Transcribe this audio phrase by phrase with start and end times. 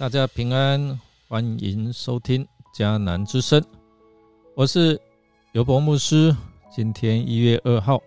[0.00, 0.98] 大家平安，
[1.28, 3.62] 欢迎收听迦南之声，
[4.54, 4.98] 我是
[5.52, 6.34] 尤伯牧师。
[6.74, 8.02] 今天一月二号，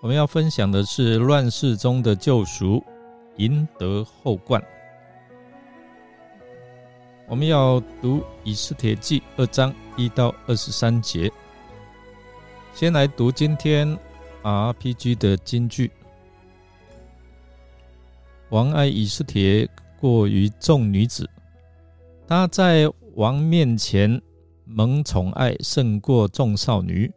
[0.00, 2.80] 我们要分享的是乱世中的救赎，
[3.38, 4.62] 赢得后冠。
[7.26, 11.28] 我们要读以斯帖记二章一到二十三节。
[12.72, 13.98] 先来读今天
[14.44, 15.90] RPG 的金句：
[18.50, 19.68] 王爱以斯帖。
[20.04, 21.26] 过于众女子，
[22.28, 24.20] 她在王面前
[24.66, 27.10] 蒙宠爱，胜过众少女。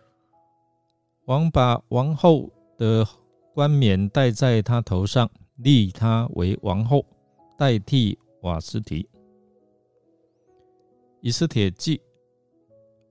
[1.25, 3.05] 王把王后的
[3.53, 7.05] 冠冕戴在她头上，立她为王后，
[7.57, 9.05] 代替瓦斯提。
[11.19, 11.99] 以斯帖记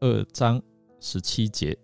[0.00, 0.58] 二章
[1.00, 1.77] 十七节，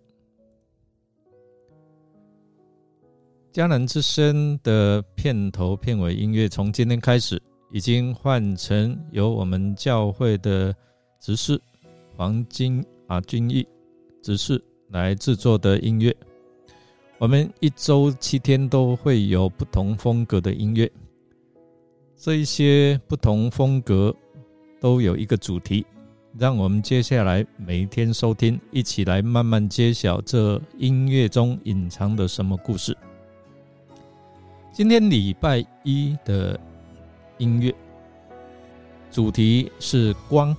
[3.52, 7.38] 迦南之声的片头片尾音乐从今天开始。
[7.72, 10.76] 已经换成由我们教会的
[11.18, 11.58] 执事
[12.14, 13.66] 黄金啊君义
[14.22, 16.14] 执事来制作的音乐。
[17.16, 20.90] 我们一周七天都会有不同风格的音乐，
[22.14, 24.14] 这一些不同风格
[24.78, 25.86] 都有一个主题，
[26.38, 32.94] 让我们接下来每天收听，一起来慢慢揭晓这音乐中隐藏的什么故事。
[34.74, 36.60] 今天礼拜一的。
[37.42, 37.74] 音乐
[39.10, 40.56] 主题是光，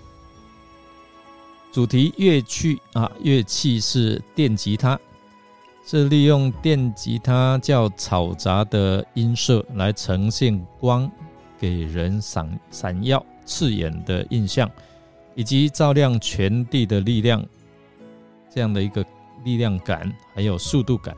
[1.71, 4.99] 主题乐器啊，乐器是电吉他，
[5.85, 11.09] 是利用电吉他较嘈杂的音色来呈现光，
[11.57, 14.69] 给人闪闪耀刺眼的印象，
[15.35, 17.41] 以及照亮全地的力量，
[18.53, 19.05] 这样的一个
[19.45, 21.15] 力量感，还有速度感。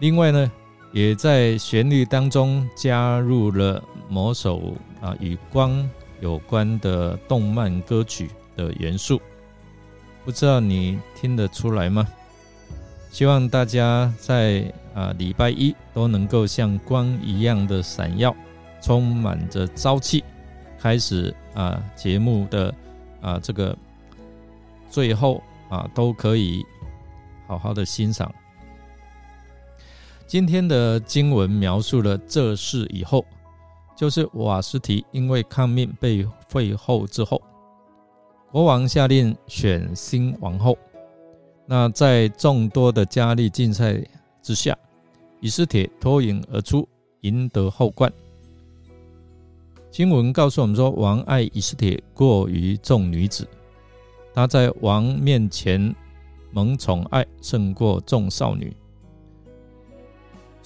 [0.00, 0.52] 另外呢。
[0.92, 5.88] 也在旋律当中加入了某首啊与光
[6.20, 9.20] 有关的动漫歌曲的元素，
[10.24, 12.06] 不知道你听得出来吗？
[13.10, 18.34] 希望大家在啊礼拜一都能够像光一样的闪耀，
[18.80, 20.24] 充满着朝气，
[20.78, 22.74] 开始啊节目的
[23.20, 23.76] 啊这个
[24.90, 26.64] 最后啊都可以
[27.46, 28.30] 好好的欣赏。
[30.26, 33.24] 今天的经文描述了这事以后，
[33.96, 37.40] 就是瓦斯提因为抗命被废后之后，
[38.50, 40.76] 国王下令选新王后。
[41.64, 44.02] 那在众多的佳丽竞赛
[44.42, 44.76] 之下，
[45.40, 46.88] 以斯帖脱颖而出，
[47.20, 48.12] 赢得后冠。
[49.92, 53.46] 经文告诉我们说，王爱以斯帖过于众女子，
[54.34, 55.94] 她在王面前
[56.50, 58.76] 蒙宠爱，胜过众少女。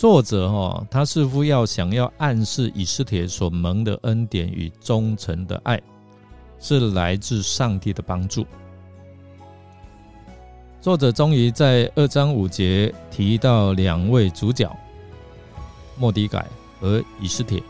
[0.00, 5.78] 作者哈，他似乎要想要暗示以斯帖所蒙的恩典与忠诚的爱，
[6.58, 8.46] 是来自上帝的帮助。
[10.80, 14.74] 作者终于在二章五节提到两位主角，
[15.98, 16.46] 莫迪改
[16.80, 17.62] 和以斯帖。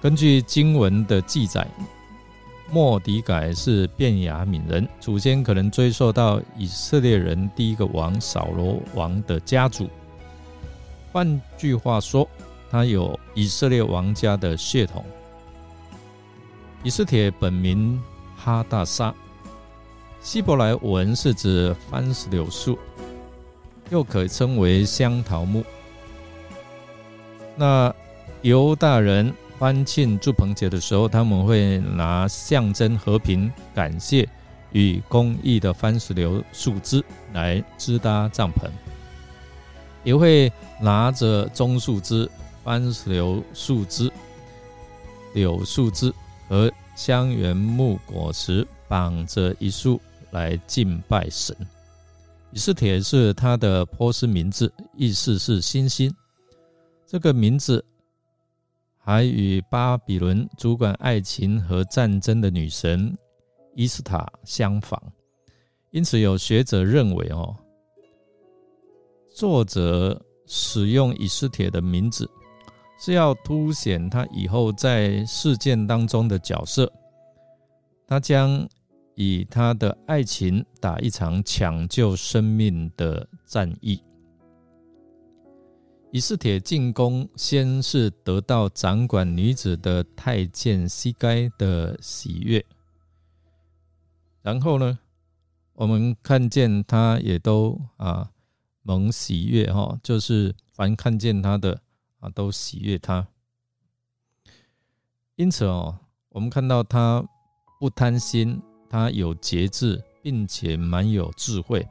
[0.00, 1.66] 根据经文的记载，
[2.70, 9.90] 莫迪改是便雅悯人，祖先可能追溯到以色列人第一个王扫罗王的家族。
[11.14, 12.28] 换句话说，
[12.68, 15.04] 他有以色列王家的血统。
[16.82, 18.02] 以斯帖本名
[18.36, 19.14] 哈大沙，
[20.20, 22.76] 希伯来文是指番石榴树，
[23.90, 25.62] 又可称为香桃木。
[27.54, 27.94] 那
[28.42, 34.28] 犹大人欢庆祝棚节的时候，他们会拿象征和平、感谢
[34.72, 37.00] 与公益的番石榴树枝
[37.32, 38.68] 来支搭帐篷。
[40.04, 42.30] 也会拿着棕树枝、
[42.62, 44.12] 番石榴树枝、
[45.32, 46.12] 柳树枝
[46.48, 51.56] 和香橼木果实绑着一束来敬拜神。
[52.52, 56.14] 以斯帖是他的波斯名字，意思是星星。
[57.06, 57.84] 这个名字
[58.98, 63.16] 还与巴比伦主管爱情和战争的女神
[63.74, 65.00] 伊斯塔相仿，
[65.90, 67.56] 因此有学者认为，哦。
[69.34, 72.30] 作者使用以斯帖的名字，
[72.96, 76.90] 是要凸显他以后在事件当中的角色。
[78.06, 78.64] 他将
[79.16, 84.00] 以他的爱情打一场抢救生命的战役。
[86.12, 92.64] 以斯帖进宫，先是得到掌管女子的太监西该的喜悦，
[94.42, 94.96] 然后呢，
[95.72, 98.30] 我们看见他也都啊。
[98.84, 101.80] 蒙喜悦哈，就是凡看见他的
[102.20, 103.26] 啊，都喜悦他。
[105.36, 105.98] 因此哦，
[106.28, 107.24] 我们看到他
[107.80, 111.84] 不贪心，他有节制，并且蛮有智慧。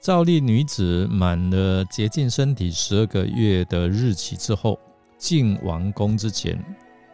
[0.00, 4.78] 照例女子满了洁净身体十二个月的日期之后，
[5.16, 6.62] 进王宫之前，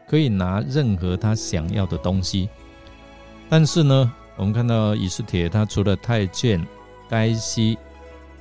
[0.08, 2.48] 可以拿任何她想要的东西。
[3.48, 6.66] 但是呢，我们看到以斯帖，他除了太监
[7.08, 7.78] 该西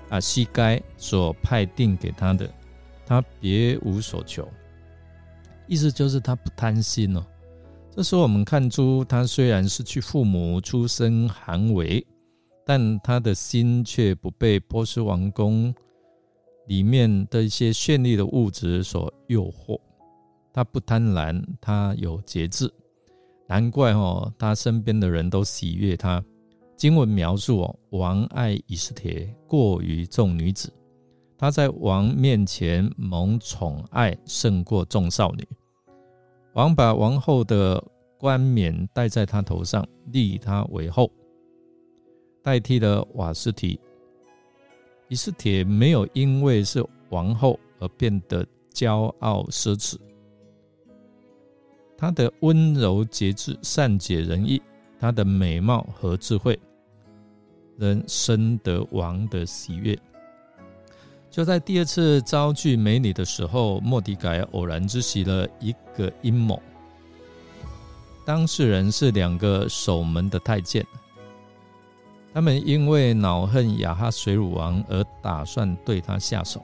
[0.09, 2.49] 啊西该所派定给他的，
[3.05, 4.47] 他别无所求。
[5.67, 7.25] 意思就是他不贪心哦。
[7.91, 12.05] 这时候我们看出，他虽然失去父母，出身寒微。
[12.65, 15.73] 但他的心却不被波斯王宫
[16.67, 19.81] 里面的一些绚丽的物质所诱惑，
[20.53, 22.71] 他不贪婪，他有节制，
[23.47, 26.23] 难怪哦，他身边的人都喜悦他。
[26.79, 30.71] 经文描述哦，王爱以斯帖过于众女子，
[31.37, 35.45] 他在王面前蒙宠爱胜过众少女。
[36.53, 37.83] 王把王后的
[38.17, 41.11] 冠冕戴在他头上，立他为后。
[42.41, 43.77] 代替了瓦斯提，
[45.09, 49.97] 以斯帖没有因为是王后而变得骄傲奢侈。
[51.97, 54.61] 她的温柔节制、善解人意，
[54.97, 56.57] 她的美貌和智慧，
[57.79, 59.97] 人深得王的喜悦。
[61.31, 66.61] 就在第二次遭拒美女的时候，莫迪改偶然知悉了一个阴谋，
[68.25, 70.85] 当事人是两个守门的太监。
[72.33, 76.63] 他们因为恼恨亚哈水乳王而打算对他下手。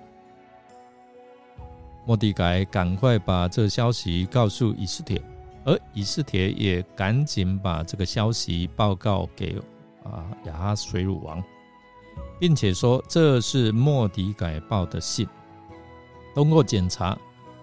[2.06, 5.19] 莫迪改赶快把这消息告诉以斯帖，
[5.63, 9.57] 而以斯帖也赶紧把这个消息报告给
[10.05, 11.43] 啊亚哈水乳王，
[12.39, 15.27] 并且说这是莫迪改报的信。
[16.33, 17.17] 通过检查，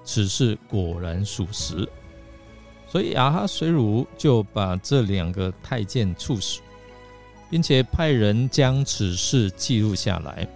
[0.04, 1.88] 此事果然属实，
[2.86, 6.60] 所以亚哈水乳就把这两个太监处死。
[7.52, 10.48] 并且派人将此事记录下来。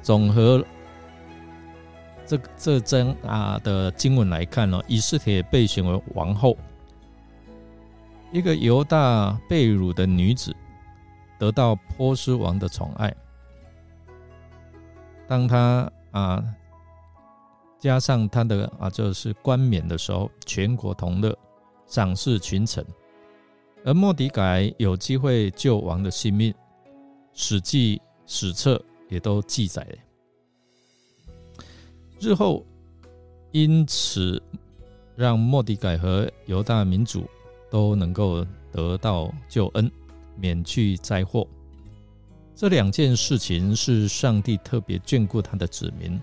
[0.00, 0.64] 总和
[2.24, 6.56] 这这章啊的经文来看呢，以斯帖被选为王后，
[8.36, 10.54] 一个犹大被掳的女子，
[11.38, 13.16] 得到波斯王的宠爱。
[15.26, 16.44] 当她啊
[17.78, 21.34] 加上她的啊就是冠冕的时候，全国同乐，
[21.86, 22.84] 赏识群臣。
[23.86, 26.52] 而莫迪改有机会救王的性命，
[27.32, 27.96] 《史记》
[28.26, 28.78] 史册
[29.08, 29.86] 也都记载。
[32.20, 32.62] 日后
[33.50, 34.42] 因此
[35.14, 37.26] 让莫迪改和犹大民主
[37.70, 39.90] 都能够得到救恩，
[40.36, 41.46] 免去灾祸。
[42.54, 46.20] 这两件事情是上帝特别眷顾他的子民，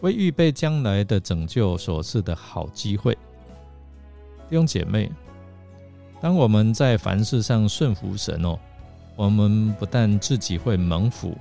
[0.00, 3.14] 为预备将来的拯救所赐的好机会。
[4.48, 5.10] 弟兄姐妹。
[6.20, 8.58] 当我们在凡事上顺服神哦，
[9.14, 11.38] 我们不但自己会蒙福，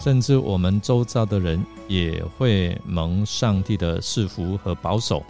[0.00, 5.22] 甚至我们周遭的人也会蒙上帝的赐福和保守，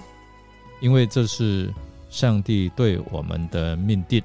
[0.81, 1.71] 因为这是
[2.17, 4.23] 上帝对我们的命定。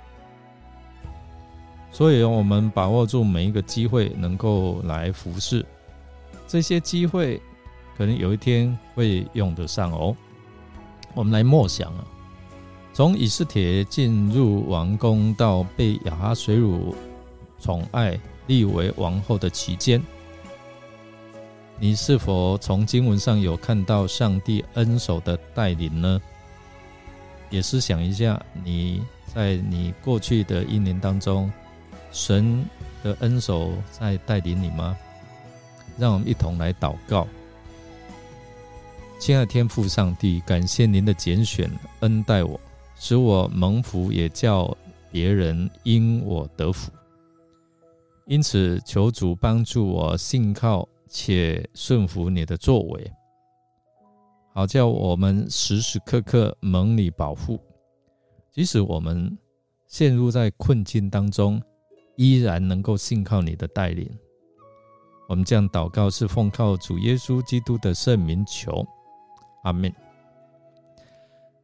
[1.91, 5.65] 所以，我们把握住每一个机会，能够来服侍。
[6.47, 7.41] 这些机会
[7.97, 10.15] 可能有一天会用得上哦。
[11.13, 12.05] 我们来默想啊。
[12.93, 16.95] 从以斯帖进入王宫到被亚哈水乳
[17.59, 18.17] 宠爱
[18.47, 20.01] 立为王后的期间，
[21.77, 26.21] 你是否从经文上有看到上帝恩手的带领呢？
[27.51, 31.51] 也思想一下，你在你过去的一年当中，
[32.11, 32.65] 神
[33.03, 34.97] 的恩手在带领你吗？
[35.99, 37.27] 让我们一同来祷告。
[39.19, 42.59] 亲爱的天父上帝，感谢您的拣选恩待我。
[42.95, 44.75] 使我蒙福，也叫
[45.11, 46.91] 别人因我得福。
[48.25, 53.11] 因此，求主帮助我信靠且顺服你的作为，
[54.53, 57.59] 好叫我们时时刻刻蒙你保护。
[58.51, 59.37] 即使我们
[59.87, 61.61] 陷入在困境当中，
[62.17, 64.09] 依然能够信靠你的带领。
[65.29, 68.85] 我们这样祷告，是奉靠主耶稣基督的圣名求。
[69.63, 69.93] 阿门。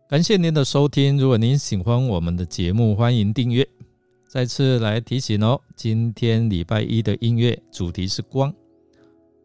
[0.08, 1.18] 感谢您的收听。
[1.18, 3.68] 如果您喜欢我们的节目，欢迎订阅。
[4.30, 8.54] 再次来提醒哦，今天礼拜一的音乐主题是光，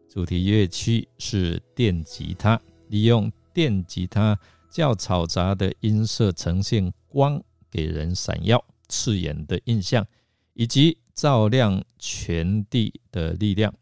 [0.09, 2.61] 主题乐器是电吉他，
[2.93, 10.05] 利用电吉他较嘈杂的音色呈现光，给人闪耀刺眼的印象，
[10.53, 13.73] 以及照亮全地的力量、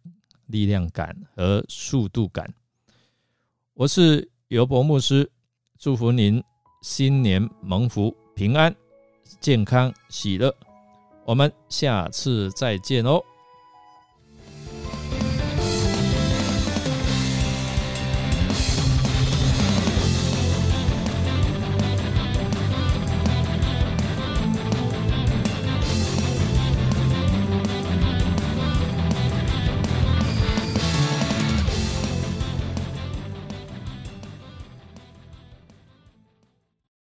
[0.45, 2.53] 力量感和速度感。
[3.73, 5.29] 我是尤博牧师，
[5.77, 6.41] 祝福您。
[6.81, 8.73] 新年蒙福、平安、
[9.39, 10.51] 健康、喜乐。
[11.25, 13.21] 我们下次再见哦。